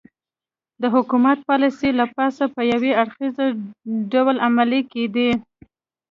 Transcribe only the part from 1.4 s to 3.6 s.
پالیسۍ له پاسه په یو اړخیز